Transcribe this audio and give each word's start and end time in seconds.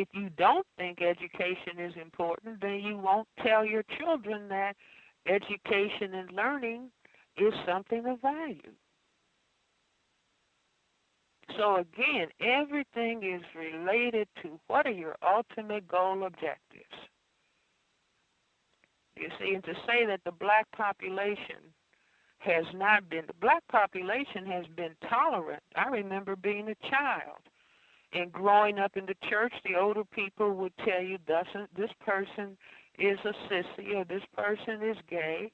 if 0.00 0.08
you 0.12 0.30
don't 0.30 0.66
think 0.78 1.02
education 1.02 1.78
is 1.78 1.92
important, 2.00 2.60
then 2.60 2.80
you 2.80 2.96
won't 2.96 3.28
tell 3.44 3.64
your 3.64 3.84
children 3.98 4.48
that 4.48 4.74
education 5.26 6.14
and 6.14 6.32
learning 6.32 6.90
is 7.36 7.52
something 7.66 8.06
of 8.06 8.20
value. 8.20 8.72
So 11.56 11.76
again, 11.76 12.28
everything 12.40 13.22
is 13.24 13.42
related 13.54 14.28
to 14.42 14.58
what 14.68 14.86
are 14.86 14.92
your 14.92 15.16
ultimate 15.22 15.86
goal 15.88 16.24
objectives. 16.24 16.96
You 19.16 19.28
see, 19.38 19.54
and 19.54 19.64
to 19.64 19.74
say 19.86 20.06
that 20.06 20.20
the 20.24 20.32
black 20.32 20.66
population 20.72 21.56
has 22.38 22.64
not 22.74 23.10
been, 23.10 23.26
the 23.26 23.34
black 23.40 23.62
population 23.68 24.46
has 24.46 24.64
been 24.74 24.94
tolerant. 25.08 25.62
I 25.76 25.88
remember 25.88 26.36
being 26.36 26.68
a 26.68 26.88
child 26.88 27.49
and 28.12 28.32
growing 28.32 28.78
up 28.78 28.96
in 28.96 29.06
the 29.06 29.14
church, 29.28 29.52
the 29.64 29.76
older 29.76 30.04
people 30.04 30.52
would 30.52 30.72
tell 30.84 31.02
you, 31.02 31.18
this 31.26 31.90
person 32.04 32.56
is 32.98 33.18
a 33.24 33.32
sissy 33.52 33.94
or 33.94 34.04
this 34.04 34.22
person 34.36 34.82
is 34.82 34.96
gay. 35.08 35.50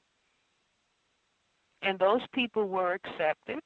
And 1.83 1.99
those 1.99 2.21
people 2.33 2.67
were 2.67 2.93
accepted. 2.93 3.59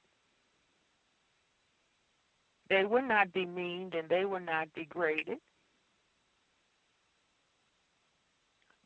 They 2.69 2.85
were 2.85 3.01
not 3.01 3.31
demeaned 3.33 3.95
and 3.95 4.09
they 4.09 4.25
were 4.25 4.39
not 4.39 4.67
degraded. 4.73 5.37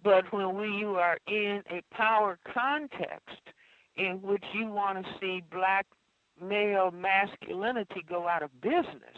But 0.03 0.31
when 0.31 0.55
we, 0.55 0.67
you 0.67 0.95
are 0.95 1.17
in 1.27 1.63
a 1.71 1.81
power 1.91 2.37
context 2.53 3.41
in 3.95 4.21
which 4.21 4.43
you 4.53 4.67
want 4.67 5.03
to 5.03 5.11
see 5.19 5.41
black 5.51 5.87
male 6.39 6.91
masculinity 6.91 8.05
go 8.07 8.27
out 8.27 8.43
of 8.43 8.61
business, 8.61 9.17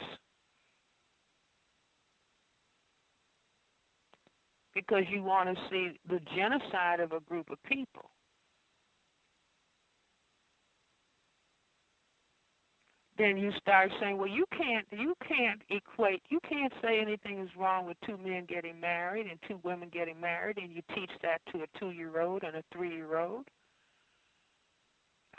because 4.77 5.05
you 5.09 5.23
want 5.23 5.49
to 5.49 5.55
see 5.71 5.99
the 6.07 6.19
genocide 6.35 6.99
of 6.99 7.11
a 7.11 7.19
group 7.21 7.49
of 7.49 7.57
people. 7.63 8.11
Then 13.17 13.37
you 13.37 13.51
start 13.59 13.89
saying, 13.99 14.19
well, 14.19 14.27
you 14.27 14.45
can't, 14.55 14.85
you 14.91 15.15
can't 15.27 15.63
equate, 15.71 16.21
you 16.29 16.39
can't 16.47 16.71
say 16.83 16.99
anything 16.99 17.39
is 17.39 17.49
wrong 17.57 17.87
with 17.87 17.97
two 18.05 18.17
men 18.17 18.45
getting 18.47 18.79
married 18.79 19.25
and 19.25 19.39
two 19.47 19.59
women 19.63 19.89
getting 19.91 20.21
married, 20.21 20.59
and 20.59 20.71
you 20.71 20.83
teach 20.93 21.09
that 21.23 21.41
to 21.51 21.63
a 21.63 21.79
two-year-old 21.79 22.43
and 22.43 22.55
a 22.55 22.63
three-year-old. 22.71 23.47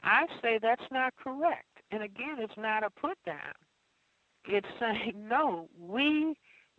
I 0.03 0.27
say 0.43 0.59
that's 0.61 0.83
not 0.91 1.15
correct. 1.23 1.67
And 1.93 2.03
again, 2.03 2.39
it's 2.39 2.59
not 2.59 2.83
a 2.83 2.91
put 2.91 3.17
down. 3.25 3.55
It's 4.49 4.67
saying, 4.81 5.15
no, 5.29 5.69
we 5.81 6.35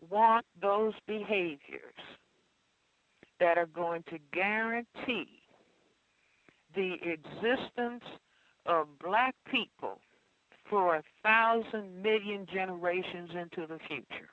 want 0.09 0.45
those 0.61 0.93
behaviors 1.07 2.18
that 3.39 3.57
are 3.57 3.67
going 3.67 4.03
to 4.09 4.17
guarantee 4.33 5.27
the 6.75 6.95
existence 7.03 8.03
of 8.65 8.87
black 9.03 9.35
people 9.49 9.99
for 10.69 10.97
a 10.97 11.03
thousand 11.23 12.01
million 12.01 12.45
generations 12.51 13.29
into 13.31 13.67
the 13.67 13.79
future. 13.87 14.29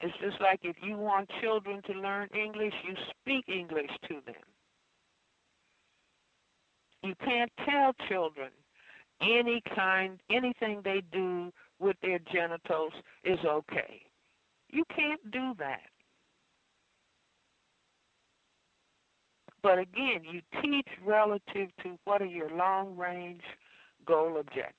It's 0.00 0.16
just 0.20 0.40
like 0.40 0.60
if 0.62 0.76
you 0.82 0.96
want 0.96 1.28
children 1.40 1.82
to 1.86 1.92
learn 1.92 2.28
English, 2.34 2.74
you 2.86 2.94
speak 3.20 3.44
English 3.48 3.90
to 4.08 4.14
them. 4.26 4.34
You 7.02 7.14
can't 7.24 7.50
tell 7.64 7.92
children 8.08 8.50
any 9.20 9.62
kind, 9.74 10.20
anything 10.30 10.82
they 10.84 11.02
do 11.12 11.52
with 11.80 11.96
their 12.02 12.18
genitals 12.32 12.92
is 13.24 13.38
okay. 13.44 14.07
You 14.70 14.84
can't 14.94 15.30
do 15.30 15.54
that. 15.58 15.80
But 19.62 19.78
again, 19.78 20.22
you 20.30 20.40
teach 20.62 20.86
relative 21.04 21.68
to 21.82 21.98
what 22.04 22.22
are 22.22 22.26
your 22.26 22.50
long 22.50 22.96
range 22.96 23.42
goal 24.06 24.38
objectives. 24.38 24.74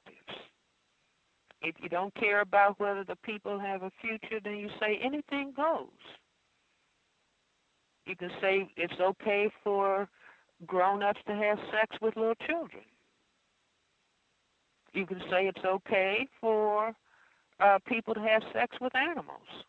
If 1.62 1.76
you 1.82 1.90
don't 1.90 2.16
care 2.16 2.42
about 2.42 2.80
whether 2.80 3.04
the 3.04 3.18
people 3.18 3.60
have 3.60 3.84
a 3.84 3.92
future, 4.02 4.40
then 4.42 4.56
you 4.58 4.70
say 4.80 5.00
anything 5.04 5.54
goes. 5.56 5.88
You 8.06 8.16
can 8.16 8.32
say 8.42 8.70
it's 8.78 9.00
okay 9.00 9.52
for 9.64 10.08
grown 10.66 11.04
ups 11.04 11.20
to 11.28 11.34
have 11.34 11.58
sex 11.72 11.96
with 12.02 12.16
little 12.16 12.36
children. 12.48 12.84
You 14.94 15.06
can 15.06 15.20
say 15.30 15.48
it's 15.48 15.64
okay 15.64 16.28
for 16.42 16.94
uh, 17.60 17.78
people 17.86 18.14
to 18.14 18.22
have 18.22 18.42
sex 18.54 18.76
with 18.82 18.96
animals. 18.96 19.66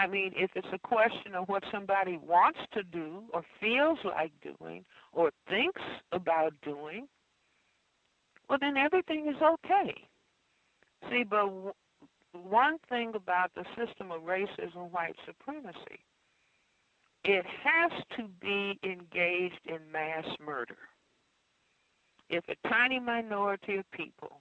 I 0.00 0.06
mean, 0.06 0.32
if 0.34 0.50
it's 0.54 0.66
a 0.72 0.78
question 0.78 1.34
of 1.34 1.46
what 1.50 1.62
somebody 1.70 2.18
wants 2.26 2.58
to 2.72 2.82
do 2.82 3.24
or 3.34 3.44
feels 3.60 3.98
like 4.02 4.32
doing 4.40 4.82
or 5.12 5.30
thinks 5.46 5.82
about 6.10 6.54
doing, 6.62 7.06
well, 8.48 8.58
then 8.58 8.78
everything 8.78 9.28
is 9.28 9.36
okay. 9.42 9.94
See, 11.10 11.22
but 11.22 11.44
w- 11.44 11.72
one 12.32 12.78
thing 12.88 13.12
about 13.14 13.50
the 13.54 13.64
system 13.76 14.10
of 14.10 14.22
racism, 14.22 14.90
white 14.90 15.16
supremacy, 15.26 16.00
it 17.22 17.44
has 17.62 17.92
to 18.16 18.26
be 18.40 18.78
engaged 18.82 19.60
in 19.66 19.80
mass 19.92 20.24
murder. 20.42 20.78
If 22.30 22.44
a 22.48 22.68
tiny 22.68 23.00
minority 23.00 23.76
of 23.76 23.90
people 23.90 24.40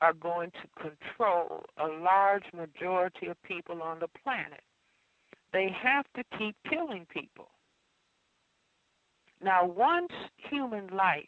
are 0.00 0.14
going 0.14 0.50
to 0.50 0.82
control 0.82 1.64
a 1.76 1.88
large 1.88 2.44
majority 2.54 3.26
of 3.26 3.42
people 3.42 3.82
on 3.82 3.98
the 3.98 4.08
planet, 4.22 4.62
they 5.54 5.70
have 5.80 6.04
to 6.16 6.24
keep 6.36 6.56
killing 6.68 7.06
people. 7.10 7.48
Now, 9.40 9.64
once 9.64 10.10
human 10.50 10.88
life 10.88 11.24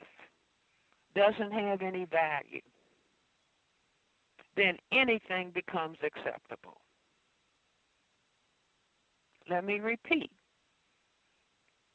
doesn't 1.14 1.53
have 1.53 1.81
any 1.81 2.06
value, 2.06 2.60
then 4.56 4.78
anything 4.91 5.53
becomes 5.54 5.98
acceptable. 6.03 6.81
Let 9.48 9.64
me 9.64 9.78
repeat. 9.78 10.31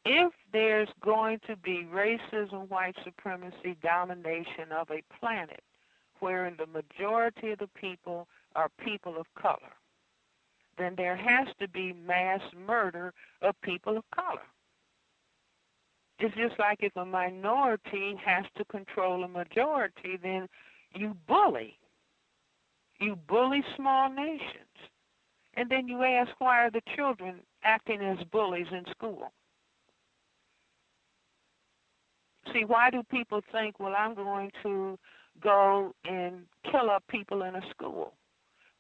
If 0.06 0.32
there's 0.54 0.90
going 1.04 1.40
to 1.48 1.58
be 1.58 1.86
racism, 1.94 2.70
white 2.70 2.96
supremacy, 3.04 3.76
domination 3.84 4.72
of 4.72 4.90
a 4.90 5.04
planet 5.20 5.62
wherein 6.20 6.56
the 6.58 6.68
majority 6.68 7.52
of 7.52 7.60
the 7.60 7.70
people 7.80 8.28
are 8.56 8.70
people 8.84 9.18
of 9.20 9.26
color, 9.40 9.74
then 10.78 10.96
there 10.96 11.16
has 11.16 11.48
to 11.60 11.68
be 11.68 11.94
mass 11.94 12.42
murder 12.68 13.14
of 13.42 13.60
people 13.62 13.98
of 13.98 14.04
color. 14.16 14.42
It's 16.20 16.36
just 16.36 16.60
like 16.60 16.80
if 16.82 16.96
a 16.96 17.06
minority 17.06 18.16
has 18.24 18.46
to 18.58 18.66
control 18.66 19.24
a 19.24 19.28
majority, 19.28 20.20
then 20.22 20.48
you 20.94 21.16
bully. 21.28 21.78
You 23.00 23.16
bully 23.28 23.64
small 23.76 24.10
nations. 24.10 24.42
And 25.56 25.70
then 25.70 25.88
you 25.88 26.04
ask 26.04 26.32
why 26.38 26.64
are 26.66 26.72
the 26.72 26.82
children 26.96 27.40
acting 27.64 28.02
as 28.02 28.24
bullies 28.32 28.68
in 28.72 28.86
school? 28.92 29.32
See, 32.54 32.66
why 32.66 32.90
do 32.90 33.02
people 33.04 33.42
think, 33.52 33.80
well, 33.80 33.96
I'm 33.98 34.14
going 34.14 34.52
to 34.64 34.98
go 35.42 35.94
and 36.06 36.44
kill 36.70 36.90
up 36.90 37.04
people 37.08 37.44
in 37.44 37.56
a 37.56 37.62
school? 37.70 38.14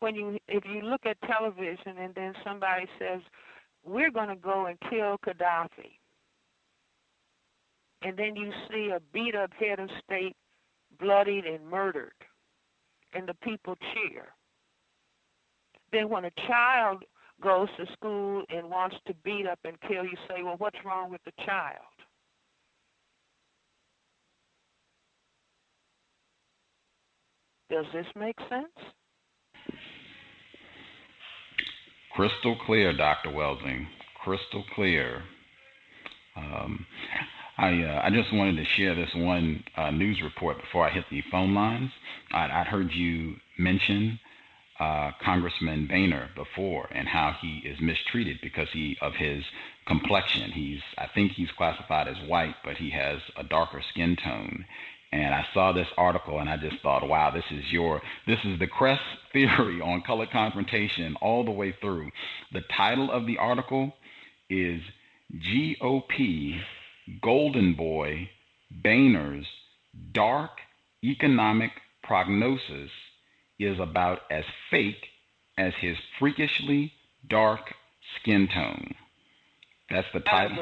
When 0.01 0.15
you 0.15 0.37
if 0.47 0.63
you 0.65 0.81
look 0.81 1.05
at 1.05 1.17
television 1.21 1.97
and 1.97 2.13
then 2.15 2.33
somebody 2.43 2.85
says 2.99 3.21
we're 3.85 4.11
going 4.11 4.29
to 4.29 4.35
go 4.35 4.65
and 4.65 4.77
kill 4.89 5.17
Gaddafi, 5.25 5.93
and 8.01 8.17
then 8.17 8.35
you 8.35 8.51
see 8.69 8.89
a 8.89 8.99
beat 9.13 9.35
up 9.35 9.51
head 9.53 9.79
of 9.79 9.89
state 10.03 10.35
bloodied 10.99 11.45
and 11.45 11.65
murdered, 11.67 12.13
and 13.13 13.27
the 13.27 13.33
people 13.35 13.75
cheer. 13.93 14.27
Then 15.91 16.09
when 16.09 16.25
a 16.25 16.31
child 16.47 17.03
goes 17.41 17.67
to 17.77 17.91
school 17.93 18.43
and 18.49 18.69
wants 18.69 18.95
to 19.07 19.13
beat 19.23 19.47
up 19.47 19.59
and 19.65 19.79
kill, 19.81 20.03
you 20.03 20.17
say, 20.27 20.43
well, 20.43 20.55
what's 20.57 20.77
wrong 20.85 21.11
with 21.11 21.21
the 21.25 21.31
child? 21.45 21.77
Does 27.69 27.85
this 27.93 28.05
make 28.15 28.37
sense? 28.49 28.67
Crystal 32.15 32.57
clear, 32.65 32.95
Dr. 32.95 33.29
Welsing. 33.29 33.87
Crystal 34.23 34.63
clear. 34.75 35.23
Um, 36.35 36.85
I 37.57 37.83
uh, 37.83 38.01
I 38.03 38.09
just 38.09 38.33
wanted 38.33 38.57
to 38.57 38.65
share 38.65 38.95
this 38.95 39.09
one 39.15 39.63
uh, 39.75 39.91
news 39.91 40.21
report 40.21 40.59
before 40.59 40.85
I 40.85 40.91
hit 40.91 41.05
the 41.09 41.21
phone 41.31 41.53
lines. 41.53 41.91
I'd, 42.31 42.49
I'd 42.51 42.67
heard 42.67 42.91
you 42.91 43.35
mention 43.57 44.19
uh, 44.79 45.11
Congressman 45.23 45.87
Boehner 45.87 46.29
before 46.35 46.87
and 46.91 47.07
how 47.07 47.35
he 47.39 47.61
is 47.65 47.79
mistreated 47.79 48.39
because 48.41 48.67
he 48.73 48.97
of 49.01 49.13
his 49.13 49.43
complexion. 49.87 50.51
He's 50.51 50.81
I 50.97 51.07
think 51.13 51.33
he's 51.33 51.51
classified 51.57 52.07
as 52.07 52.17
white, 52.27 52.55
but 52.63 52.77
he 52.77 52.89
has 52.91 53.19
a 53.37 53.43
darker 53.43 53.81
skin 53.91 54.17
tone, 54.23 54.65
and 55.11 55.33
I 55.35 55.45
saw 55.53 55.73
this 55.73 55.87
article 55.97 56.39
and 56.39 56.49
I 56.49 56.57
just 56.57 56.81
thought, 56.81 57.07
wow, 57.07 57.31
this 57.31 57.43
is 57.51 57.63
your 57.71 58.01
this 58.27 58.39
is 58.45 58.59
the 58.59 58.67
Cress 58.67 58.99
theory 59.33 59.81
on 59.81 60.01
color 60.05 60.27
confrontation 60.31 61.15
all 61.21 61.43
the 61.43 61.51
way 61.51 61.75
through. 61.81 62.11
The 62.53 62.61
title 62.75 63.11
of 63.11 63.27
the 63.27 63.37
article 63.37 63.93
is 64.49 64.81
GOP 65.33 66.59
Golden 67.21 67.73
Boy 67.73 68.29
Boehner's 68.83 69.45
Dark 70.13 70.51
Economic 71.03 71.71
Prognosis 72.03 72.91
is 73.59 73.79
about 73.79 74.19
as 74.29 74.43
fake 74.69 75.07
as 75.57 75.73
his 75.79 75.97
freakishly 76.19 76.93
dark 77.29 77.61
skin 78.19 78.47
tone. 78.53 78.95
That's 79.91 80.07
the 80.13 80.21
title. 80.21 80.57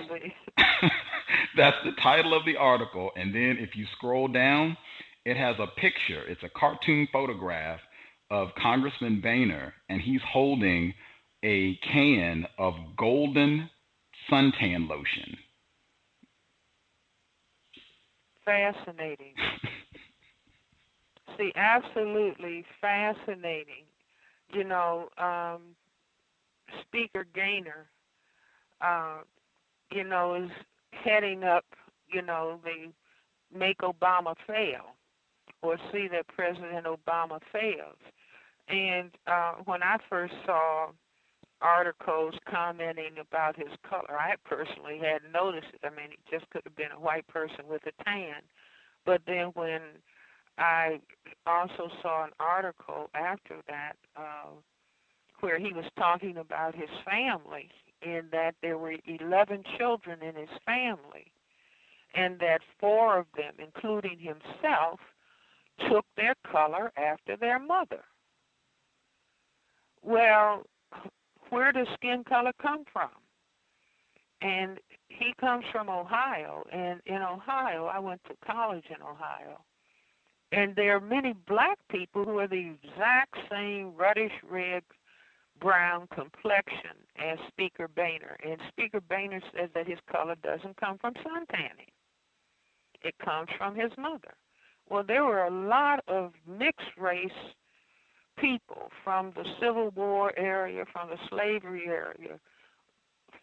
That's 1.57 1.77
the 1.85 1.91
title 2.01 2.33
of 2.33 2.45
the 2.45 2.57
article. 2.57 3.11
And 3.15 3.33
then 3.33 3.57
if 3.59 3.75
you 3.75 3.85
scroll 3.97 4.27
down, 4.27 4.77
it 5.25 5.37
has 5.37 5.55
a 5.59 5.67
picture. 5.79 6.23
It's 6.27 6.43
a 6.43 6.49
cartoon 6.49 7.07
photograph 7.11 7.79
of 8.31 8.49
Congressman 8.61 9.21
Boehner, 9.21 9.73
and 9.89 10.01
he's 10.01 10.21
holding 10.31 10.93
a 11.43 11.75
can 11.91 12.45
of 12.57 12.73
golden 12.97 13.69
suntan 14.29 14.87
lotion. 14.87 15.37
Fascinating. 18.45 19.33
See, 21.37 21.51
absolutely 21.55 22.65
fascinating. 22.81 23.85
You 24.51 24.63
know, 24.63 25.09
um, 25.17 25.61
Speaker 26.81 27.25
Boehner, 27.33 27.87
uh, 28.81 29.19
you 29.91 30.03
know, 30.03 30.35
is 30.35 30.51
heading 30.91 31.43
up, 31.43 31.65
you 32.11 32.21
know, 32.21 32.59
the 32.63 32.91
make 33.57 33.79
Obama 33.79 34.35
fail 34.47 34.95
or 35.61 35.77
see 35.91 36.07
that 36.11 36.27
President 36.27 36.85
Obama 36.85 37.39
fails. 37.51 37.97
And 38.67 39.11
uh, 39.27 39.53
when 39.65 39.81
I 39.81 39.97
first 40.09 40.33
saw 40.45 40.89
articles 41.61 42.35
commenting 42.49 43.17
about 43.19 43.57
his 43.57 43.67
color, 43.87 44.17
I 44.17 44.35
personally 44.45 44.99
hadn't 45.01 45.31
noticed 45.33 45.67
it. 45.73 45.81
I 45.83 45.89
mean, 45.89 46.11
he 46.11 46.37
just 46.37 46.49
could 46.51 46.61
have 46.63 46.75
been 46.75 46.91
a 46.95 46.99
white 46.99 47.27
person 47.27 47.65
with 47.67 47.81
a 47.87 48.03
tan. 48.03 48.41
But 49.05 49.21
then 49.25 49.47
when 49.55 49.81
I 50.57 50.99
also 51.47 51.89
saw 52.01 52.25
an 52.25 52.31
article 52.39 53.09
after 53.15 53.57
that 53.67 53.93
uh, 54.15 54.51
where 55.41 55.57
he 55.57 55.73
was 55.73 55.85
talking 55.97 56.37
about 56.37 56.75
his 56.75 56.89
family 57.05 57.69
in 58.01 58.23
that 58.31 58.55
there 58.61 58.77
were 58.77 58.95
11 59.05 59.63
children 59.77 60.21
in 60.21 60.35
his 60.35 60.49
family, 60.65 61.31
and 62.15 62.39
that 62.39 62.61
four 62.79 63.17
of 63.17 63.25
them, 63.35 63.53
including 63.59 64.19
himself, 64.19 64.99
took 65.89 66.05
their 66.17 66.35
color 66.51 66.91
after 66.97 67.37
their 67.37 67.59
mother. 67.59 68.03
Well, 70.01 70.65
where 71.49 71.71
does 71.71 71.87
skin 71.93 72.23
color 72.23 72.51
come 72.61 72.83
from? 72.91 73.09
And 74.41 74.79
he 75.09 75.33
comes 75.39 75.65
from 75.71 75.89
Ohio, 75.89 76.65
and 76.71 77.01
in 77.05 77.21
Ohio, 77.21 77.85
I 77.85 77.99
went 77.99 78.21
to 78.25 78.35
college 78.45 78.85
in 78.89 79.01
Ohio, 79.01 79.59
and 80.51 80.75
there 80.75 80.95
are 80.95 81.01
many 81.01 81.33
black 81.33 81.77
people 81.89 82.23
who 82.23 82.39
are 82.39 82.47
the 82.47 82.73
exact 82.83 83.35
same 83.51 83.93
reddish 83.97 84.31
red 84.49 84.83
brown 85.59 86.07
complexion 86.13 86.97
as 87.17 87.37
Speaker 87.49 87.87
Boehner. 87.87 88.37
And 88.43 88.57
Speaker 88.69 89.01
Boehner 89.01 89.41
says 89.55 89.69
that 89.73 89.87
his 89.87 89.99
color 90.11 90.35
doesn't 90.43 90.77
come 90.77 90.97
from 90.99 91.13
sun 91.23 91.45
tanning, 91.51 91.91
it 93.01 93.15
comes 93.23 93.49
from 93.57 93.75
his 93.75 93.91
mother. 93.97 94.33
Well, 94.89 95.03
there 95.03 95.23
were 95.23 95.43
a 95.43 95.51
lot 95.51 96.03
of 96.07 96.33
mixed 96.47 96.97
race 96.97 97.29
people 98.39 98.89
from 99.03 99.31
the 99.35 99.43
Civil 99.61 99.91
War 99.95 100.33
area, 100.37 100.85
from 100.91 101.09
the 101.09 101.17
slavery 101.29 101.83
area, 101.87 102.39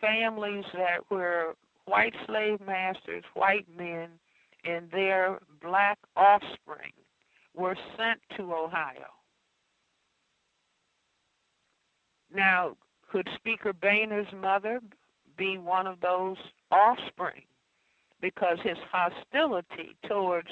families 0.01 0.65
that 0.75 1.11
were 1.11 1.55
white 1.85 2.15
slave 2.27 2.61
masters, 2.67 3.23
white 3.35 3.67
men, 3.77 4.09
and 4.65 4.91
their 4.91 5.39
black 5.63 5.99
offspring 6.17 6.93
were 7.55 7.77
sent 7.97 8.21
to 8.37 8.53
Ohio 8.53 9.16
Now, 12.37 12.77
could 13.11 13.29
Speaker 13.35 13.73
Boehner's 13.73 14.31
mother 14.35 14.81
be 15.39 15.57
one 15.57 15.87
of 15.87 16.01
those 16.01 16.37
offspring? 16.71 17.43
Because 18.21 18.59
his 18.63 18.77
hostility 18.93 19.97
towards 20.07 20.49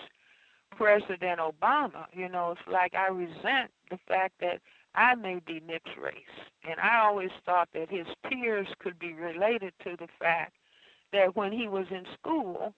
President 0.71 1.41
Obama, 1.41 2.07
you 2.13 2.29
know, 2.29 2.53
it's 2.53 2.73
like 2.73 2.95
I 2.95 3.09
resent 3.09 3.71
the 3.91 3.99
fact 4.09 4.35
that 4.41 4.61
I 4.95 5.15
may 5.15 5.41
be 5.47 5.61
mixed 5.67 5.97
race. 6.01 6.15
And 6.67 6.81
I 6.81 7.01
always 7.01 7.31
thought 7.45 7.69
that 7.75 7.91
his 7.91 8.07
tears 8.31 8.69
could 8.79 8.99
be 8.99 9.13
related 9.13 9.75
to 9.85 9.97
the 9.99 10.09
fact 10.19 10.55
that 11.13 11.37
when 11.37 11.53
he 11.53 11.69
was 11.69 11.87
in 11.91 12.07
school, 12.19 12.75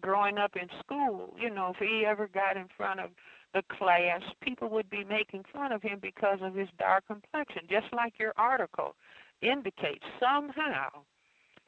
growing 0.00 0.38
up 0.38 0.56
in 0.56 0.68
school, 0.80 1.34
you 1.38 1.50
know, 1.50 1.72
if 1.74 1.76
he 1.76 2.04
ever 2.04 2.26
got 2.26 2.56
in 2.56 2.66
front 2.76 2.98
of 3.00 3.10
the 3.54 3.62
class, 3.76 4.22
people 4.40 4.68
would 4.70 4.88
be 4.90 5.04
making 5.04 5.44
fun 5.52 5.72
of 5.72 5.82
him 5.82 5.98
because 6.00 6.38
of 6.42 6.54
his 6.54 6.68
dark 6.78 7.06
complexion, 7.06 7.62
just 7.68 7.86
like 7.92 8.14
your 8.18 8.32
article 8.36 8.94
indicates. 9.42 10.04
Somehow, 10.20 10.88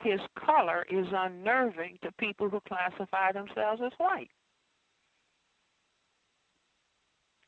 his 0.00 0.20
color 0.38 0.86
is 0.90 1.06
unnerving 1.12 1.98
to 2.02 2.12
people 2.12 2.48
who 2.48 2.60
classify 2.68 3.32
themselves 3.32 3.82
as 3.84 3.92
white. 3.98 4.30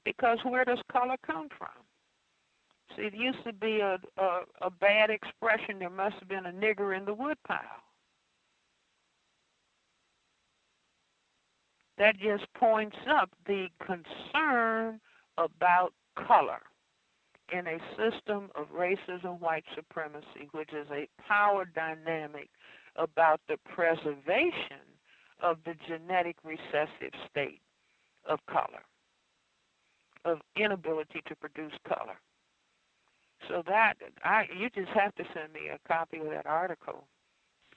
Because 0.05 0.39
where 0.45 0.65
does 0.65 0.79
color 0.93 1.17
come 1.27 1.49
from? 1.57 1.69
See, 2.97 3.03
it 3.03 3.15
used 3.15 3.43
to 3.45 3.53
be 3.53 3.81
a, 3.81 3.99
a, 4.19 4.41
a 4.63 4.71
bad 4.71 5.11
expression. 5.11 5.79
There 5.79 5.91
must 5.91 6.17
have 6.21 6.29
been 6.29 6.47
a 6.47 6.53
nigger 6.53 6.97
in 6.97 7.05
the 7.05 7.15
woodpile. 7.15 7.59
That 11.99 12.19
just 12.19 12.53
points 12.55 12.97
up 13.09 13.31
the 13.47 13.69
concern 13.85 15.01
about 15.39 15.93
color 16.17 16.61
in 17.53 17.67
a 17.67 17.79
system 17.97 18.51
of 18.55 18.67
racism, 18.73 19.41
white 19.41 19.65
supremacy, 19.75 20.49
which 20.53 20.73
is 20.73 20.87
a 20.91 21.09
power 21.27 21.65
dynamic 21.65 22.49
about 22.97 23.41
the 23.49 23.57
preservation 23.75 24.81
of 25.43 25.59
the 25.65 25.75
genetic 25.87 26.37
recessive 26.45 27.13
state 27.31 27.61
of 28.27 28.39
color, 28.47 28.83
of 30.25 30.39
inability 30.57 31.21
to 31.27 31.37
produce 31.37 31.73
color. 31.87 32.17
So 33.49 33.63
that 33.67 33.95
I 34.25 34.47
you 34.59 34.71
just 34.71 34.89
have 34.93 35.15
to 35.17 35.25
send 35.35 35.53
me 35.53 35.69
a 35.69 35.79
copy 35.87 36.19
of 36.19 36.31
that 36.31 36.47
article. 36.47 37.05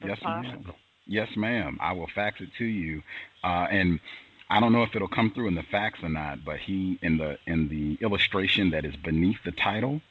Yes, 0.03 0.17
ma'am. 0.23 0.63
Yes, 1.07 1.29
ma'am. 1.35 1.77
I 1.81 1.93
will 1.93 2.09
fax 2.13 2.41
it 2.41 2.49
to 2.57 2.65
you. 2.65 3.01
Uh, 3.43 3.67
and 3.71 3.99
I 4.49 4.59
don't 4.59 4.73
know 4.73 4.83
if 4.83 4.95
it'll 4.95 5.07
come 5.07 5.31
through 5.31 5.47
in 5.47 5.55
the 5.55 5.63
fax 5.63 5.99
or 6.03 6.09
not, 6.09 6.43
but 6.45 6.57
he 6.59 6.99
in 7.01 7.17
the 7.17 7.37
in 7.45 7.69
the 7.69 7.97
illustration 8.03 8.71
that 8.71 8.85
is 8.85 8.95
beneath 8.97 9.37
the 9.45 9.51
title, 9.51 10.01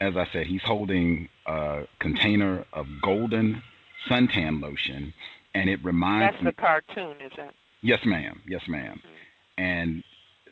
as 0.00 0.16
I 0.16 0.26
said, 0.32 0.46
he's 0.46 0.62
holding 0.62 1.28
a 1.46 1.84
container 1.98 2.64
of 2.72 2.86
golden 3.02 3.62
suntan 4.08 4.62
lotion, 4.62 5.12
and 5.54 5.68
it 5.68 5.84
reminds 5.84 6.34
That's 6.34 6.44
me. 6.44 6.50
That's 6.50 6.56
the 6.56 6.62
cartoon, 6.94 7.16
is 7.24 7.32
it? 7.36 7.54
Yes, 7.82 8.00
ma'am. 8.04 8.40
Yes, 8.46 8.62
madam 8.68 8.98
mm-hmm. 8.98 9.62
And 9.62 10.04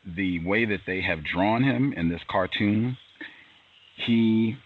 the 0.04 0.44
way 0.44 0.64
that 0.64 0.80
they 0.86 1.00
have 1.00 1.24
drawn 1.24 1.62
him 1.62 1.92
in 1.92 2.08
this 2.08 2.22
cartoon, 2.28 2.96
he 3.94 4.56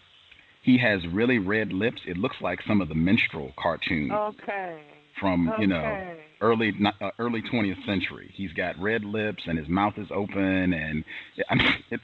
he 0.62 0.78
has 0.78 1.06
really 1.06 1.38
red 1.38 1.72
lips. 1.72 2.02
It 2.06 2.16
looks 2.16 2.36
like 2.40 2.60
some 2.66 2.80
of 2.80 2.88
the 2.88 2.94
minstrel 2.94 3.52
cartoons. 3.56 4.12
Okay 4.12 4.80
from 5.20 5.48
okay. 5.50 5.62
you 5.62 5.68
know 5.68 6.16
early 6.40 6.74
uh, 7.00 7.10
early 7.18 7.42
20th 7.42 7.84
century. 7.84 8.32
He's 8.34 8.52
got 8.52 8.78
red 8.78 9.04
lips 9.04 9.44
and 9.46 9.58
his 9.58 9.68
mouth 9.68 9.94
is 9.98 10.08
open 10.10 10.72
and 10.72 11.04
I 11.50 11.54
mean 11.54 11.74
it. 11.90 12.00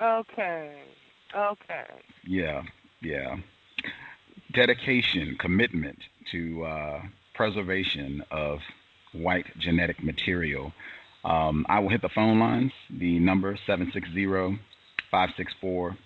Okay. 0.00 0.74
Okay. 1.34 1.84
Yeah. 2.26 2.62
Yeah. 3.00 3.36
Dedication, 4.52 5.36
commitment 5.40 5.98
to 6.30 6.64
uh, 6.64 7.02
preservation 7.34 8.22
of 8.30 8.58
white 9.12 9.46
genetic 9.58 10.02
material. 10.02 10.72
Um, 11.24 11.64
I 11.68 11.78
will 11.78 11.88
hit 11.88 12.02
the 12.02 12.08
phone 12.08 12.38
lines. 12.38 12.72
The 12.90 13.18
number 13.18 13.56
760 13.66 14.26
564 15.10 15.96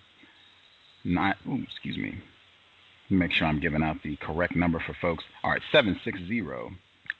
nine. 1.03 1.33
Ooh, 1.47 1.63
excuse 1.63 1.97
me 1.97 2.21
make 3.09 3.31
sure 3.31 3.47
I'm 3.47 3.59
giving 3.59 3.83
out 3.83 3.97
the 4.03 4.15
correct 4.17 4.55
number 4.55 4.79
for 4.79 4.95
folks. 5.01 5.23
All 5.43 5.51
right, 5.51 5.61
760 5.71 6.41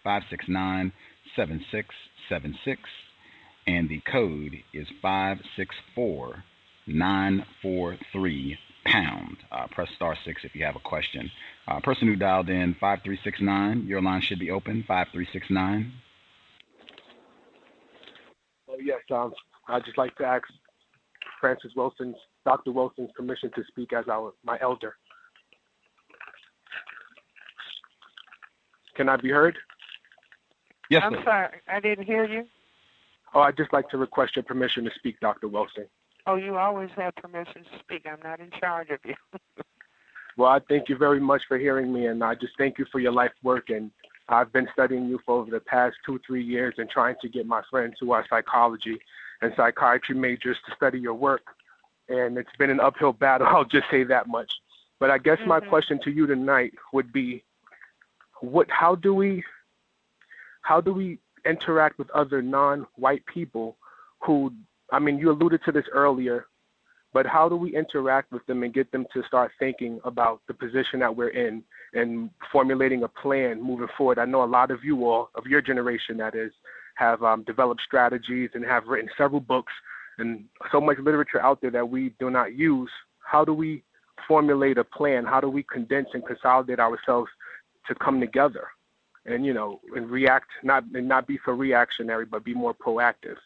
569 0.04 0.92
7676. 1.36 2.80
And 3.68 3.90
the 3.90 4.02
code 4.10 4.56
is 4.74 4.88
564 5.02 6.44
943 6.88 8.58
pound. 8.86 9.38
Uh, 9.52 9.68
press 9.68 9.90
star 9.96 10.18
six 10.26 10.44
if 10.44 10.56
you 10.56 10.64
have 10.66 10.76
a 10.76 10.80
question. 10.80 11.30
Uh, 11.68 11.80
person 11.82 12.08
who 12.08 12.16
dialed 12.16 12.50
in 12.50 12.74
5369, 12.80 13.86
your 13.86 14.02
line 14.02 14.22
should 14.22 14.40
be 14.40 14.52
open. 14.52 14.84
5369. 14.88 15.92
Oh, 18.70 18.76
yes, 18.82 19.00
um, 19.12 19.34
I'd 19.68 19.84
just 19.86 19.98
like 19.98 20.16
to 20.18 20.26
ask 20.26 20.44
Frances 21.42 21.72
Welsing's, 21.76 22.16
Dr. 22.46 22.72
Welsing's 22.72 23.12
permission 23.16 23.52
to 23.56 23.64
speak 23.68 23.92
as 23.94 24.06
our 24.08 24.34
my 24.46 24.58
elder. 24.62 24.96
Can 28.98 29.08
I 29.10 29.16
be 29.16 29.30
heard? 29.30 29.58
Yes, 30.90 31.04
I'm 31.06 31.14
sir. 31.14 31.24
sorry, 31.24 31.50
I 31.70 31.80
didn't 31.80 32.06
hear 32.06 32.26
you. 32.26 32.46
Oh, 33.34 33.42
I'd 33.42 33.56
just 33.56 33.72
like 33.72 33.90
to 33.90 33.98
request 33.98 34.36
your 34.36 34.44
permission 34.44 34.84
to 34.86 34.92
speak, 34.96 35.20
Dr. 35.20 35.48
Welsing. 35.48 35.88
Oh, 36.26 36.36
you 36.36 36.58
always 36.58 36.90
have 36.98 37.16
permission 37.16 37.64
to 37.64 37.80
speak. 37.80 38.06
I'm 38.10 38.20
not 38.24 38.40
in 38.40 38.50
charge 38.60 38.90
of 38.90 39.00
you. 39.06 39.16
Well, 40.40 40.52
I 40.52 40.60
thank 40.70 40.88
you 40.88 40.96
very 40.96 41.20
much 41.20 41.42
for 41.48 41.58
hearing 41.58 41.92
me, 41.92 42.06
and 42.06 42.24
I 42.24 42.36
just 42.36 42.54
thank 42.60 42.78
you 42.78 42.86
for 42.92 43.00
your 43.00 43.12
life 43.12 43.32
work. 43.42 43.72
And 43.72 43.90
I've 44.30 44.54
been 44.54 44.68
studying 44.72 45.08
you 45.08 45.20
for 45.26 45.40
over 45.42 45.50
the 45.50 45.60
past 45.60 45.96
two, 46.06 46.20
three 46.28 46.44
years 46.44 46.76
and 46.78 46.88
trying 46.88 47.16
to 47.24 47.28
get 47.28 47.48
my 47.48 47.64
friends 47.72 47.96
who 48.00 48.12
are 48.12 48.24
psychology 48.30 49.00
and 49.42 49.52
psychiatry 49.58 50.14
majors 50.16 50.56
to 50.68 50.76
study 50.76 51.00
your 51.00 51.16
work. 51.16 51.42
And 52.08 52.38
it's 52.38 52.56
been 52.60 52.70
an 52.70 52.80
uphill 52.80 53.14
battle, 53.14 53.48
I'll 53.50 53.66
just 53.66 53.86
say 53.90 54.04
that 54.04 54.28
much. 54.28 54.52
But 55.00 55.10
I 55.10 55.18
guess 55.18 55.40
my 55.48 55.60
Mhm. 55.60 55.70
question 55.70 56.00
to 56.04 56.12
you 56.12 56.28
tonight 56.28 56.74
would 56.94 57.12
be 57.12 57.44
what 58.42 58.68
how 58.70 58.96
do 58.96 59.14
we 59.14 59.44
how 60.62 60.82
do 60.82 60.94
we 60.94 61.20
interact 61.46 61.98
with 61.98 62.10
other 62.12 62.42
non-white 62.42 63.26
people 63.26 63.78
who 64.26 64.52
I 64.92 65.00
mean 65.00 65.18
you 65.18 65.32
alluded 65.32 65.62
to 65.66 65.72
this 65.72 65.86
earlier 65.92 66.48
but 67.14 67.26
how 67.26 67.50
do 67.50 67.56
we 67.56 67.76
interact 67.76 68.32
with 68.32 68.46
them 68.46 68.64
and 68.64 68.74
get 68.74 68.92
them 68.92 69.06
to 69.14 69.24
start 69.24 69.52
thinking 69.58 70.00
about 70.04 70.42
the 70.48 70.54
position 70.54 71.00
that 71.00 71.16
we're 71.16 71.30
in 71.30 71.64
and 71.94 72.30
formulating 72.52 73.04
a 73.04 73.08
plan 73.08 73.60
moving 73.60 73.88
forward? 73.98 74.20
I 74.20 74.26
know 74.26 74.44
a 74.44 74.46
lot 74.46 74.72
of 74.72 74.84
you 74.84 75.08
all, 75.08 75.30
of 75.36 75.48
your 75.48 75.62
generation 75.62 76.18
that 76.18 76.36
is, 76.36 76.52
have 76.96 77.24
um, 77.24 77.44
developed 77.44 77.82
strategies 77.86 78.50
and 78.54 78.64
have 78.66 78.86
written 78.86 79.10
several 79.18 79.40
books 79.40 79.74
and 80.20 80.46
so 80.72 80.82
much 80.82 80.98
literature 81.00 81.42
out 81.42 81.62
there 81.62 81.72
that 81.72 81.90
we 81.90 82.14
do 82.20 82.30
not 82.30 82.56
use. 82.56 82.92
How 83.20 83.46
do 83.46 83.54
we 83.54 83.84
formulate 84.28 84.78
a 84.78 84.84
plan? 84.84 85.26
How 85.26 85.40
do 85.40 85.50
we 85.50 85.64
condense 85.64 86.10
and 86.14 86.26
consolidate 86.26 86.80
ourselves 86.80 87.30
to 87.88 87.96
come 87.96 88.20
together 88.20 88.68
and 89.26 89.46
you 89.46 89.54
know 89.54 89.80
and 89.96 90.10
react 90.10 90.48
not 90.64 90.84
and 90.94 91.08
not 91.08 91.28
be 91.28 91.40
so 91.46 91.52
reactionary 91.52 92.26
but 92.26 92.44
be 92.44 92.54
more 92.54 92.74
proactive? 92.74 93.38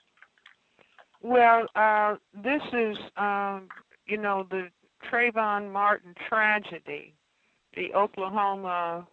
Well, 1.23 1.67
uh, 1.75 2.15
this 2.33 2.61
is, 2.73 2.97
um, 3.15 3.67
you 4.07 4.17
know, 4.17 4.47
the 4.49 4.69
Trayvon 5.09 5.71
Martin 5.71 6.15
tragedy, 6.27 7.13
the 7.75 7.93
Oklahoma, 7.93 9.07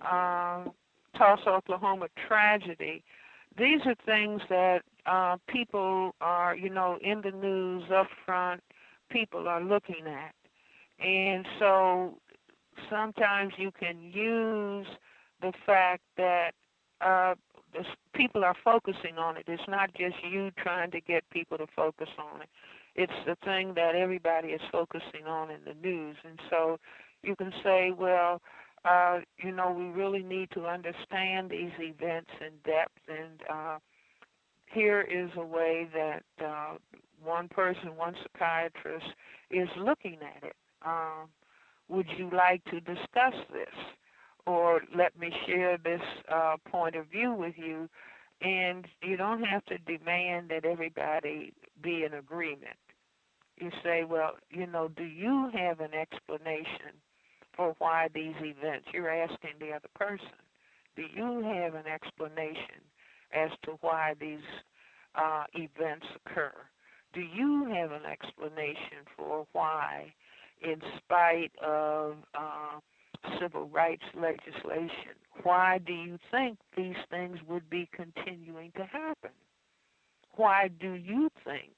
uh, 0.00 0.64
Tulsa, 1.18 1.48
Oklahoma 1.48 2.08
tragedy. 2.28 3.02
These 3.58 3.80
are 3.86 3.96
things 4.06 4.40
that 4.48 4.82
uh, 5.06 5.36
people 5.48 6.14
are, 6.20 6.54
you 6.54 6.70
know, 6.70 6.98
in 7.02 7.22
the 7.22 7.32
news 7.32 7.84
up 7.92 8.06
front, 8.24 8.62
people 9.10 9.48
are 9.48 9.62
looking 9.62 10.06
at. 10.06 10.34
And 11.04 11.44
so 11.58 12.18
sometimes 12.88 13.52
you 13.56 13.70
can 13.78 14.00
use 14.00 14.86
the 15.40 15.52
fact 15.66 16.02
that 16.16 16.52
uh, 17.00 17.34
people 18.14 18.44
are 18.44 18.56
focusing 18.64 19.16
on 19.18 19.36
it. 19.36 19.44
It's 19.46 19.62
not 19.68 19.94
just 19.94 20.16
you 20.28 20.50
trying 20.58 20.90
to 20.92 21.00
get 21.00 21.28
people 21.30 21.58
to 21.58 21.66
focus 21.74 22.08
on 22.18 22.42
it. 22.42 22.48
It's 22.96 23.12
the 23.26 23.36
thing 23.44 23.74
that 23.74 23.94
everybody 23.94 24.48
is 24.48 24.60
focusing 24.72 25.26
on 25.26 25.50
in 25.50 25.60
the 25.64 25.74
news. 25.74 26.16
And 26.24 26.38
so 26.50 26.78
you 27.22 27.36
can 27.36 27.52
say, 27.62 27.92
well, 27.96 28.40
uh, 28.84 29.20
you 29.38 29.52
know, 29.52 29.70
we 29.70 29.84
really 29.86 30.22
need 30.22 30.50
to 30.52 30.66
understand 30.66 31.50
these 31.50 31.72
events 31.78 32.30
in 32.40 32.52
depth. 32.64 32.98
And 33.08 33.40
uh, 33.48 33.78
here 34.66 35.02
is 35.02 35.30
a 35.36 35.44
way 35.44 35.88
that 35.94 36.22
uh, 36.44 36.76
one 37.22 37.48
person, 37.48 37.96
one 37.96 38.14
psychiatrist, 38.22 39.06
is 39.50 39.68
looking 39.78 40.18
at 40.36 40.42
it. 40.42 40.56
Um, 40.84 41.28
would 41.90 42.06
you 42.16 42.30
like 42.32 42.64
to 42.66 42.80
discuss 42.80 43.34
this? 43.52 43.74
or 44.46 44.80
let 44.96 45.18
me 45.18 45.30
share 45.46 45.78
this 45.78 46.00
uh, 46.32 46.56
point 46.70 46.96
of 46.96 47.06
view 47.06 47.32
with 47.32 47.54
you. 47.56 47.88
And 48.42 48.86
you 49.02 49.16
don't 49.16 49.42
have 49.44 49.64
to 49.66 49.78
demand 49.78 50.50
that 50.50 50.64
everybody 50.64 51.52
be 51.82 52.04
in 52.04 52.14
agreement. 52.14 52.76
You 53.58 53.70
say, 53.84 54.04
well, 54.04 54.36
you 54.50 54.66
know, 54.66 54.88
do 54.88 55.04
you 55.04 55.50
have 55.52 55.80
an 55.80 55.92
explanation 55.92 56.96
for 57.54 57.74
why 57.78 58.08
these 58.14 58.34
events? 58.40 58.86
You're 58.94 59.10
asking 59.10 59.60
the 59.60 59.72
other 59.72 59.90
person. 59.94 60.40
Do 60.96 61.02
you 61.14 61.42
have 61.42 61.74
an 61.74 61.86
explanation 61.86 62.80
as 63.34 63.50
to 63.64 63.72
why 63.82 64.14
these 64.18 64.38
uh, 65.14 65.44
events 65.52 66.06
occur? 66.24 66.52
Do 67.12 67.20
you 67.20 67.66
have 67.74 67.92
an 67.92 68.06
explanation 68.10 69.04
for 69.16 69.46
why, 69.52 70.14
in 70.62 70.80
spite 70.98 71.52
of 71.62 72.16
uh, 72.34 72.78
civil 73.40 73.68
rights 73.68 74.04
legislation. 74.14 75.16
Why 75.42 75.78
do 75.78 75.92
you 75.92 76.18
think 76.30 76.58
these 76.76 76.96
things 77.10 77.38
would 77.48 77.68
be 77.70 77.88
continuing 77.92 78.72
to 78.76 78.84
happen? 78.84 79.30
Why 80.36 80.68
do 80.80 80.92
you 80.92 81.30
think 81.44 81.72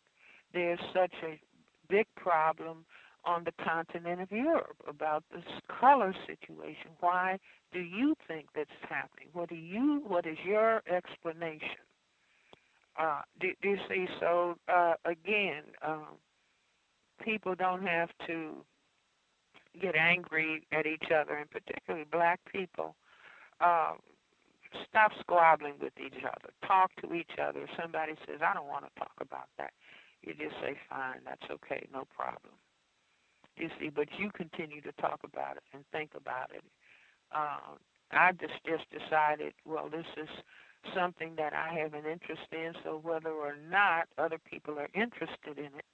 there's 0.53 0.81
such 0.93 1.15
a 1.23 1.41
big 1.89 2.07
problem 2.17 2.85
on 3.25 3.45
the 3.45 3.53
continent 3.65 4.21
of 4.21 4.31
Europe 4.33 4.77
about 4.89 5.25
this 5.33 5.45
color 5.81 6.15
situation? 6.27 6.91
Why 7.01 7.39
do 7.73 7.81
you 7.81 8.15
think 8.27 8.49
that's 8.55 8.71
happening? 8.89 9.29
What 9.33 9.49
do 9.49 9.55
you 9.55 10.03
what 10.07 10.27
is 10.27 10.39
your 10.45 10.83
explanation? 10.93 11.83
Uh, 12.99 13.23
do, 13.41 13.49
do 13.63 13.71
you 13.71 13.79
see? 13.89 14.07
So 14.21 14.57
uh, 14.69 14.95
again, 15.05 15.63
um, 15.87 16.19
people 17.25 17.55
don't 17.55 17.87
have 17.87 18.11
to 18.27 18.65
get 19.81 19.97
angry 19.97 20.67
at 20.73 20.87
each 20.87 21.11
other, 21.15 21.35
and 21.37 21.51
particularly 21.51 22.07
black 22.11 22.41
people, 22.51 22.95
uh, 23.61 23.93
stop 24.89 25.13
squabbling 25.21 25.75
with 25.81 25.93
each 25.99 26.25
other. 26.25 26.51
Talk 26.67 26.91
to 27.03 27.15
each 27.15 27.39
other. 27.41 27.63
If 27.63 27.71
somebody 27.81 28.15
says, 28.27 28.41
I 28.45 28.55
don't 28.55 28.69
want 28.69 28.85
to 28.85 28.91
talk 28.99 29.13
about 29.21 29.49
that, 29.59 29.73
you 30.23 30.35
just 30.35 30.55
say, 30.61 30.77
fine, 30.89 31.21
that's 31.25 31.51
okay, 31.51 31.87
no 31.93 32.05
problem. 32.15 32.55
You 33.57 33.69
see, 33.79 33.91
but 33.91 34.09
you 34.19 34.31
continue 34.31 34.81
to 34.83 34.93
talk 34.93 35.21
about 35.25 35.57
it 35.57 35.63
and 35.75 35.85
think 35.93 36.13
about 36.17 36.51
it. 36.55 36.65
Uh, 37.35 37.77
I 38.11 38.33
just 38.33 38.55
just 38.67 38.85
decided, 38.91 39.53
well, 39.67 39.89
this 39.91 40.07
is 40.17 40.29
something 40.95 41.35
that 41.37 41.53
I 41.53 41.75
have 41.79 41.95
an 41.95 42.07
interest 42.11 42.49
in, 42.53 42.73
so 42.83 43.01
whether 43.03 43.31
or 43.31 43.55
not 43.71 44.09
other 44.19 44.39
people 44.39 44.79
are 44.79 44.89
interested 44.95 45.59
in 45.59 45.67
it, 45.67 45.85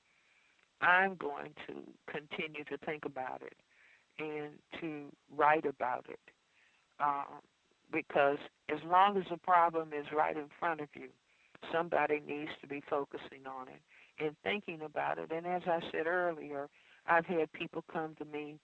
I'm 0.80 1.16
going 1.16 1.54
to 1.66 1.74
continue 2.10 2.64
to 2.64 2.78
think 2.78 3.04
about 3.04 3.42
it 3.42 3.54
and 4.18 4.50
to 4.80 5.04
write 5.36 5.66
about 5.66 6.06
it. 6.08 6.20
Um, 7.00 7.40
because 7.92 8.38
as 8.68 8.78
long 8.86 9.16
as 9.16 9.24
the 9.30 9.36
problem 9.38 9.90
is 9.98 10.06
right 10.14 10.36
in 10.36 10.46
front 10.58 10.80
of 10.80 10.88
you, 10.94 11.08
somebody 11.72 12.20
needs 12.26 12.50
to 12.60 12.66
be 12.66 12.82
focusing 12.88 13.46
on 13.46 13.68
it 13.68 13.80
and 14.22 14.36
thinking 14.42 14.82
about 14.82 15.18
it. 15.18 15.30
And 15.30 15.46
as 15.46 15.62
I 15.66 15.80
said 15.90 16.06
earlier, 16.06 16.68
I've 17.06 17.26
had 17.26 17.52
people 17.52 17.84
come 17.92 18.14
to 18.18 18.24
me 18.24 18.58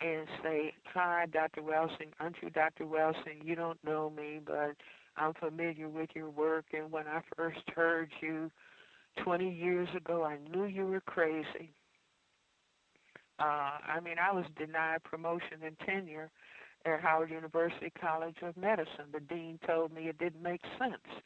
and 0.00 0.26
say, 0.42 0.74
Hi, 0.94 1.26
Dr. 1.32 1.62
Welsing. 1.62 2.12
Aren't 2.20 2.36
you 2.42 2.50
Dr. 2.50 2.84
Welsing? 2.84 3.44
You 3.44 3.54
don't 3.54 3.82
know 3.84 4.10
me, 4.10 4.40
but 4.44 4.76
I'm 5.16 5.34
familiar 5.34 5.88
with 5.88 6.10
your 6.14 6.30
work. 6.30 6.66
And 6.72 6.92
when 6.92 7.06
I 7.06 7.20
first 7.36 7.62
heard 7.74 8.10
you 8.20 8.50
20 9.24 9.50
years 9.50 9.88
ago, 9.96 10.24
I 10.24 10.38
knew 10.50 10.64
you 10.64 10.86
were 10.86 11.00
crazy. 11.00 11.72
Uh, 13.38 13.78
I 13.86 14.00
mean, 14.02 14.16
I 14.18 14.32
was 14.32 14.44
denied 14.56 15.02
promotion 15.04 15.62
and 15.64 15.76
tenure 15.86 16.30
at 16.84 17.00
Howard 17.00 17.30
University 17.30 17.92
College 18.00 18.36
of 18.42 18.56
Medicine. 18.56 19.10
The 19.12 19.20
dean 19.20 19.58
told 19.66 19.92
me 19.92 20.08
it 20.08 20.18
didn't 20.18 20.42
make 20.42 20.62
sense 20.78 21.22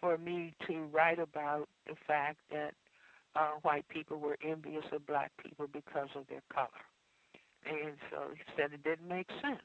for 0.00 0.16
me 0.16 0.54
to 0.66 0.84
write 0.92 1.18
about 1.18 1.68
the 1.86 1.94
fact 2.06 2.38
that 2.50 2.72
uh, 3.36 3.52
white 3.62 3.86
people 3.88 4.18
were 4.18 4.36
envious 4.46 4.84
of 4.92 5.06
black 5.06 5.30
people 5.42 5.66
because 5.72 6.08
of 6.16 6.26
their 6.28 6.42
color. 6.52 6.68
And 7.66 7.96
so 8.10 8.32
he 8.34 8.42
said 8.56 8.72
it 8.72 8.82
didn't 8.82 9.08
make 9.08 9.28
sense. 9.42 9.60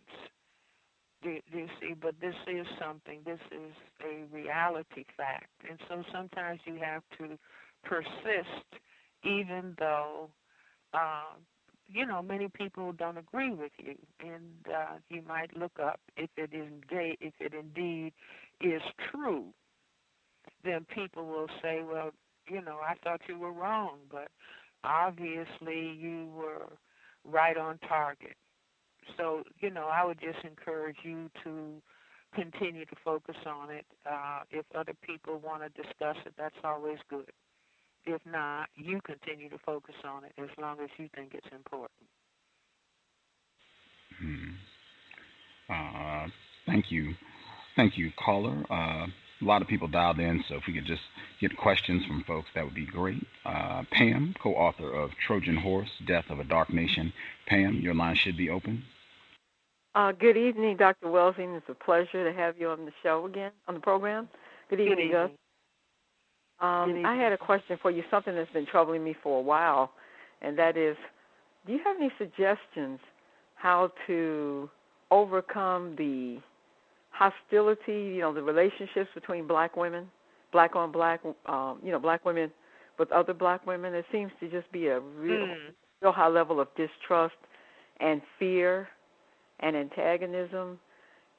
Do, 1.24 1.38
do 1.52 1.60
you 1.60 1.68
see? 1.80 1.94
But 2.00 2.16
this 2.20 2.36
is 2.48 2.68
something, 2.80 3.22
this 3.26 3.40
is 3.52 3.72
a 4.04 4.26
reality 4.36 5.06
fact. 5.16 5.50
And 5.68 5.80
so 5.88 6.04
sometimes 6.14 6.60
you 6.66 6.78
have 6.84 7.02
to 7.18 7.38
persist 7.84 8.82
even 9.24 9.76
though 9.80 10.30
uh, 10.94 11.34
you 11.88 12.06
know, 12.06 12.22
many 12.22 12.48
people 12.50 12.92
don't 12.94 13.18
agree 13.18 13.52
with 13.54 13.72
you, 13.78 13.96
and 14.20 14.68
uh, 14.74 14.96
you 15.10 15.22
might 15.28 15.56
look 15.58 15.80
up 15.82 16.00
if 16.18 16.30
it 16.38 16.52
indeed, 16.54 17.18
if 17.22 17.34
it 17.40 17.54
indeed 17.54 18.14
is 18.62 18.82
true. 19.12 19.46
Then 20.64 20.86
people 20.86 21.26
will 21.26 21.48
say, 21.62 21.82
well, 21.84 22.12
you 22.48 22.62
know, 22.62 22.80
I 22.88 22.96
thought 23.04 23.22
you 23.28 23.38
were 23.38 23.52
wrong, 23.52 24.00
but 24.12 24.30
obviously 24.84 25.90
you 26.00 26.28
were 26.36 26.68
right 27.24 27.58
on 27.58 27.78
target. 27.88 28.36
So, 29.18 29.44
you 29.60 29.70
know, 29.70 29.88
I 29.92 30.04
would 30.06 30.20
just 30.20 30.44
encourage 30.46 30.98
you 31.04 31.30
to 31.44 31.82
continue 32.34 32.86
to 32.86 32.96
focus 33.04 33.36
on 33.46 33.70
it. 33.72 33.86
Uh, 34.10 34.42
if 34.52 34.66
other 34.76 34.94
people 35.02 35.40
want 35.40 35.64
to 35.64 35.70
discuss 35.82 36.18
it, 36.26 36.34
that's 36.38 36.56
always 36.64 36.98
good. 37.10 37.32
If 38.06 38.22
not, 38.26 38.68
you 38.76 39.02
continue 39.02 39.50
to 39.50 39.58
focus 39.66 39.96
on 40.04 40.24
it 40.26 40.34
as 40.38 40.50
long 40.62 40.80
as 40.82 40.90
you 40.98 41.10
think 41.16 41.34
it's 41.34 41.48
important. 41.52 41.92
Hmm. 44.20 44.52
Uh, 45.70 46.28
thank 46.66 46.92
you. 46.92 47.14
Thank 47.76 47.98
you, 47.98 48.12
caller. 48.24 48.64
Uh, 48.70 49.08
a 49.42 49.46
lot 49.46 49.62
of 49.62 49.68
people 49.68 49.88
dialed 49.88 50.20
in, 50.20 50.44
so 50.48 50.56
if 50.56 50.64
we 50.68 50.74
could 50.74 50.86
just 50.86 51.02
get 51.42 51.56
questions 51.58 52.06
from 52.06 52.24
folks, 52.26 52.48
that 52.56 52.64
would 52.64 52.76
be 52.76 52.86
great. 52.86 53.22
Uh, 53.44 53.84
Pam, 53.92 54.34
co 54.42 54.52
author 54.52 54.94
of 54.94 55.10
Trojan 55.28 55.58
Horse 55.58 55.90
Death 56.08 56.26
of 56.30 56.40
a 56.40 56.44
Dark 56.44 56.72
Nation. 56.72 57.12
Pam, 57.48 57.80
your 57.82 57.94
line 57.94 58.16
should 58.16 58.38
be 58.38 58.50
open. 58.50 58.84
Uh, 59.94 60.12
good 60.12 60.38
evening, 60.38 60.78
Dr. 60.78 61.08
Welsing. 61.08 61.56
It's 61.56 61.70
a 61.70 61.74
pleasure 61.74 62.30
to 62.30 62.38
have 62.38 62.58
you 62.58 62.70
on 62.70 62.86
the 62.86 62.92
show 63.04 63.26
again, 63.26 63.52
on 63.68 63.76
the 63.76 63.80
program. 63.80 64.30
Good 64.70 64.80
evening, 64.80 65.08
good 65.08 65.30
Gus. 65.30 65.32
Um. 66.60 67.06
I 67.06 67.16
had 67.16 67.32
a 67.34 67.38
question 67.38 67.78
for 67.82 67.92
you, 67.92 68.04
something 68.10 68.34
that's 68.36 68.52
been 68.52 68.66
troubling 68.66 69.04
me 69.04 69.16
for 69.22 69.40
a 69.40 69.42
while, 69.42 69.92
and 70.42 70.58
that 70.58 70.78
is 70.78 70.96
do 71.66 71.74
you 71.74 71.80
have 71.84 71.98
any 71.98 72.12
suggestions 72.18 73.00
how 73.56 73.92
to 74.08 74.70
overcome 75.12 75.96
the 75.98 76.38
hostility, 77.12 78.14
you 78.16 78.20
know, 78.20 78.34
the 78.34 78.42
relationships 78.42 79.10
between 79.14 79.48
black 79.48 79.76
women, 79.76 80.10
black 80.52 80.76
on 80.76 80.92
black, 80.92 81.22
um, 81.48 81.80
you 81.84 81.92
know, 81.92 82.00
black 82.00 82.24
women 82.26 82.52
with 83.00 83.12
other 83.12 83.34
black 83.34 83.66
women? 83.66 83.94
There 83.94 84.06
seems 84.12 84.32
to 84.40 84.50
just 84.50 84.72
be 84.72 84.88
a 84.88 85.00
real, 85.00 85.48
Mm. 85.48 85.74
real 86.02 86.12
high 86.12 86.28
level 86.28 86.60
of 86.60 86.68
distrust 86.76 87.36
and 88.00 88.22
fear 88.38 88.88
and 89.62 89.76
antagonism, 89.76 90.80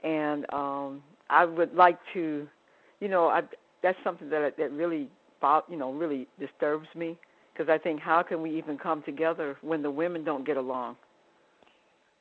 and 0.03 0.53
um, 0.53 1.03
I 1.29 1.45
would 1.45 1.75
like 1.75 1.99
to, 2.15 2.49
you 3.01 3.09
know, 3.09 3.29
I, 3.29 3.43
that's 3.87 3.99
something 4.03 4.29
that 4.31 4.57
that 4.59 4.73
really, 4.73 5.09
you 5.71 5.77
know, 5.77 5.93
really 5.93 6.27
disturbs 6.41 6.89
me 6.97 7.17
because 7.53 7.71
I 7.71 7.79
think 7.79 8.01
how 8.01 8.21
can 8.25 8.43
we 8.43 8.59
even 8.59 8.77
come 8.77 9.01
together 9.05 9.57
when 9.63 9.81
the 9.81 9.91
women 9.91 10.25
don't 10.25 10.45
get 10.45 10.57
along? 10.57 10.97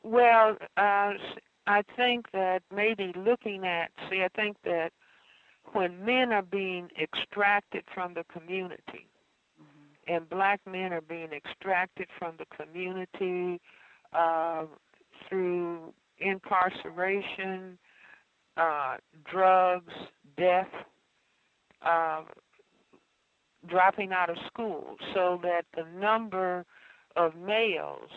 Well, 0.03 0.57
uh, 0.77 1.13
I 1.65 1.81
think 1.95 2.27
that 2.33 2.61
maybe 2.73 3.11
looking 3.17 3.65
at, 3.65 3.89
see, 4.11 4.21
I 4.21 4.27
think 4.35 4.57
that 4.63 4.91
when 5.73 6.05
men 6.05 6.31
are 6.31 6.43
being 6.43 6.89
extracted 7.01 7.83
from 7.91 8.13
the 8.13 8.23
community, 8.31 9.07
and 10.07 10.29
black 10.29 10.59
men 10.71 10.93
are 10.93 11.01
being 11.01 11.29
extracted 11.31 12.07
from 12.19 12.35
the 12.37 12.45
community 12.55 13.59
uh, 14.13 14.65
through 15.27 15.91
incarceration, 16.19 17.79
uh, 18.55 18.97
drugs, 19.29 19.93
death, 20.37 20.69
uh, 21.85 22.23
dropping 23.67 24.11
out 24.11 24.29
of 24.29 24.37
school, 24.47 24.95
so 25.13 25.39
that 25.43 25.65
the 25.75 25.85
number 25.99 26.65
of 27.15 27.35
males 27.35 28.09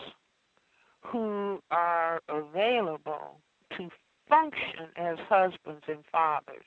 who 1.01 1.59
are 1.71 2.19
available 2.27 3.39
to 3.77 3.89
function 4.27 4.87
as 4.95 5.17
husbands 5.27 5.83
and 5.87 6.03
fathers, 6.11 6.65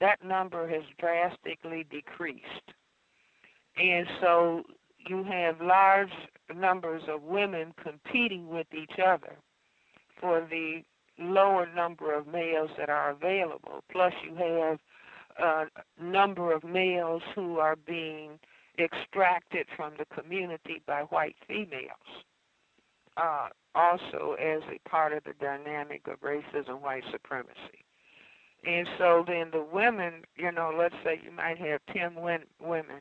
that 0.00 0.24
number 0.24 0.68
has 0.68 0.82
drastically 0.98 1.86
decreased. 1.90 2.72
And 3.76 4.06
so 4.20 4.62
you 5.08 5.22
have 5.24 5.60
large 5.60 6.10
numbers 6.54 7.02
of 7.08 7.22
women 7.22 7.72
competing 7.82 8.48
with 8.48 8.66
each 8.74 8.98
other 8.98 9.36
for 10.20 10.46
the 10.50 10.82
lower 11.18 11.68
number 11.74 12.14
of 12.14 12.26
males 12.26 12.70
that 12.78 12.88
are 12.88 13.10
available. 13.10 13.84
Plus, 13.92 14.12
you 14.24 14.34
have 14.36 14.78
a 15.40 15.66
number 16.00 16.52
of 16.52 16.64
males 16.64 17.22
who 17.34 17.58
are 17.58 17.76
being 17.76 18.38
extracted 18.78 19.66
from 19.76 19.94
the 19.98 20.04
community 20.14 20.82
by 20.86 21.02
white 21.02 21.36
females. 21.46 22.24
Uh, 23.16 23.48
also, 23.74 24.34
as 24.40 24.62
a 24.70 24.88
part 24.88 25.12
of 25.12 25.22
the 25.24 25.34
dynamic 25.40 26.06
of 26.08 26.20
racism, 26.20 26.80
white 26.80 27.04
supremacy. 27.10 27.84
And 28.64 28.86
so 28.98 29.24
then 29.26 29.50
the 29.52 29.62
women, 29.72 30.22
you 30.36 30.52
know, 30.52 30.72
let's 30.76 30.94
say 31.04 31.20
you 31.22 31.30
might 31.30 31.58
have 31.58 31.80
10 31.92 32.14
win- 32.16 32.44
women, 32.60 33.00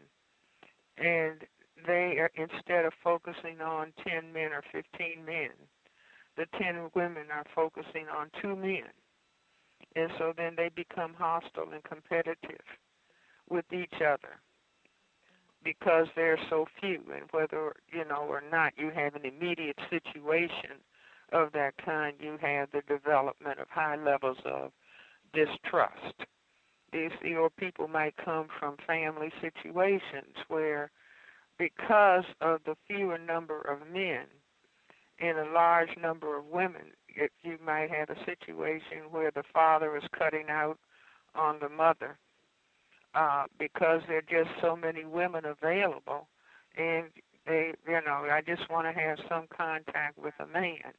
and 0.97 1.43
they 1.85 2.17
are, 2.17 2.31
instead 2.35 2.85
of 2.85 2.93
focusing 3.03 3.61
on 3.61 3.93
10 4.07 4.31
men 4.33 4.51
or 4.53 4.63
15 4.71 5.25
men, 5.25 5.49
the 6.37 6.45
10 6.57 6.89
women 6.95 7.25
are 7.31 7.45
focusing 7.53 8.05
on 8.15 8.29
two 8.41 8.55
men. 8.55 8.87
And 9.95 10.11
so 10.17 10.33
then 10.35 10.53
they 10.55 10.69
become 10.69 11.13
hostile 11.13 11.71
and 11.73 11.83
competitive 11.83 12.61
with 13.49 13.65
each 13.73 13.95
other 13.95 14.39
because 15.63 16.07
there 16.15 16.33
are 16.33 16.47
so 16.49 16.65
few. 16.79 17.01
And 17.13 17.25
whether, 17.31 17.75
you 17.91 18.05
know, 18.05 18.25
or 18.27 18.41
not 18.49 18.73
you 18.77 18.91
have 18.95 19.15
an 19.15 19.25
immediate 19.25 19.79
situation 19.89 20.77
of 21.31 21.51
that 21.53 21.73
kind, 21.83 22.15
you 22.19 22.37
have 22.41 22.69
the 22.71 22.81
development 22.87 23.59
of 23.59 23.67
high 23.69 23.95
levels 23.95 24.37
of 24.45 24.71
distrust. 25.33 26.15
These, 26.91 27.11
or 27.37 27.49
people 27.51 27.87
might 27.87 28.15
come 28.17 28.47
from 28.59 28.77
family 28.87 29.31
situations 29.41 30.35
where, 30.47 30.91
because 31.57 32.23
of 32.41 32.61
the 32.65 32.75
fewer 32.87 33.17
number 33.17 33.61
of 33.61 33.87
men 33.93 34.25
and 35.19 35.37
a 35.37 35.51
large 35.51 35.89
number 36.01 36.37
of 36.37 36.45
women, 36.45 36.93
it, 37.15 37.31
you 37.43 37.57
might 37.65 37.89
have 37.91 38.09
a 38.09 38.25
situation 38.25 39.09
where 39.11 39.31
the 39.31 39.43
father 39.53 39.95
is 39.97 40.03
cutting 40.17 40.49
out 40.49 40.77
on 41.35 41.59
the 41.59 41.69
mother 41.69 42.17
uh, 43.15 43.45
because 43.57 44.01
there 44.07 44.17
are 44.17 44.43
just 44.43 44.49
so 44.61 44.75
many 44.75 45.03
women 45.05 45.43
available, 45.45 46.27
and 46.77 47.05
they, 47.47 47.73
you 47.87 47.99
know, 48.05 48.27
I 48.29 48.41
just 48.45 48.69
want 48.69 48.87
to 48.87 48.99
have 48.99 49.17
some 49.27 49.47
contact 49.55 50.17
with 50.17 50.33
a 50.39 50.45
man, 50.45 50.93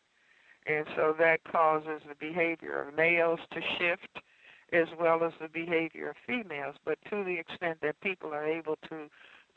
and 0.67 0.87
so 0.97 1.15
that 1.19 1.45
causes 1.45 2.03
the 2.09 2.15
behavior 2.19 2.83
of 2.83 2.95
males 2.95 3.41
to 3.53 3.61
shift, 3.79 4.25
as 4.73 4.89
well 4.99 5.25
as 5.25 5.33
the 5.41 5.49
behavior 5.49 6.11
of 6.11 6.17
females. 6.27 6.77
But 6.85 6.99
to 7.11 7.25
the 7.25 7.39
extent 7.39 7.79
that 7.83 8.01
people 8.01 8.33
are 8.33 8.47
able 8.47 8.77
to 8.89 9.09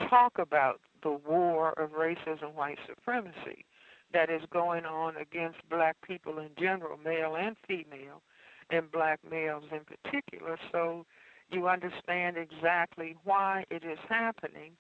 talk 0.09 0.37
about 0.37 0.79
the 1.01 1.11
war 1.11 1.73
of 1.79 1.91
racism, 1.91 2.53
white 2.55 2.79
supremacy 2.87 3.65
that 4.13 4.29
is 4.29 4.41
going 4.51 4.85
on 4.85 5.17
against 5.17 5.57
black 5.69 5.97
people 6.05 6.39
in 6.39 6.49
general, 6.57 6.97
male 7.03 7.35
and 7.35 7.55
female, 7.67 8.21
and 8.69 8.91
black 8.91 9.19
males 9.29 9.63
in 9.71 9.81
particular, 9.81 10.57
so 10.71 11.05
you 11.51 11.67
understand 11.67 12.37
exactly 12.37 13.15
why 13.23 13.65
it 13.69 13.83
is 13.83 13.99
happening. 14.07 14.71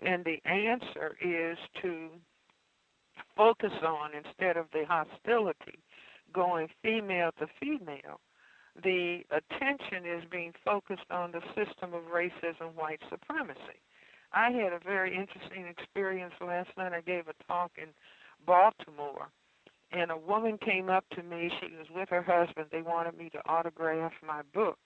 And 0.00 0.24
the 0.24 0.38
answer 0.48 1.16
is 1.20 1.58
to 1.82 2.08
focus 3.36 3.72
on, 3.86 4.10
instead 4.14 4.56
of 4.56 4.66
the 4.72 4.84
hostility 4.86 5.78
going 6.32 6.68
female 6.82 7.30
to 7.38 7.46
female, 7.60 8.20
the 8.82 9.20
attention 9.30 10.06
is 10.06 10.24
being 10.30 10.52
focused 10.64 11.10
on 11.10 11.32
the 11.32 11.42
system 11.54 11.92
of 11.94 12.02
racism, 12.04 12.74
white 12.74 13.00
supremacy. 13.10 13.80
I 14.32 14.50
had 14.50 14.72
a 14.72 14.78
very 14.78 15.14
interesting 15.14 15.66
experience 15.66 16.32
last 16.40 16.70
night. 16.78 16.92
I 16.92 17.02
gave 17.02 17.28
a 17.28 17.34
talk 17.46 17.72
in 17.76 17.88
Baltimore, 18.46 19.28
and 19.92 20.10
a 20.10 20.16
woman 20.16 20.58
came 20.58 20.88
up 20.90 21.04
to 21.14 21.22
me. 21.22 21.50
She 21.60 21.76
was 21.76 21.86
with 21.94 22.08
her 22.10 22.22
husband. 22.22 22.68
They 22.70 22.82
wanted 22.82 23.16
me 23.16 23.30
to 23.30 23.40
autograph 23.48 24.12
my 24.26 24.42
book 24.54 24.78